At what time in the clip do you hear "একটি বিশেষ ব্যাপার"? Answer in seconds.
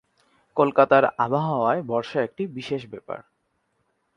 2.21-3.19